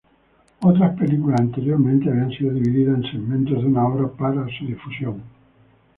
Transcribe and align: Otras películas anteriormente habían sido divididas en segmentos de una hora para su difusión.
Otras 0.61 0.97
películas 0.97 1.41
anteriormente 1.41 2.09
habían 2.09 2.31
sido 2.31 2.55
divididas 2.55 2.95
en 2.97 3.03
segmentos 3.03 3.61
de 3.61 3.67
una 3.69 3.85
hora 3.85 4.07
para 4.11 4.47
su 4.57 4.65
difusión. 4.65 5.21